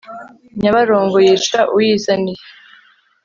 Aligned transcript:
nyabarongo 0.61 1.17
yica 1.25 1.59
uyizaniye 1.75 2.41